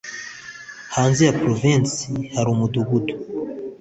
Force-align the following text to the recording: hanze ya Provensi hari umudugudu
hanze 0.95 1.21
ya 1.27 1.35
Provensi 1.41 2.09
hari 2.33 2.49
umudugudu 2.51 3.13